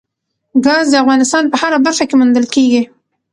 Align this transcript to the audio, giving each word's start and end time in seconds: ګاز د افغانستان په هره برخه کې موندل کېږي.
ګاز 0.65 0.85
د 0.91 0.95
افغانستان 1.03 1.43
په 1.51 1.55
هره 1.61 1.77
برخه 1.85 2.03
کې 2.09 2.15
موندل 2.19 2.45
کېږي. 2.53 2.81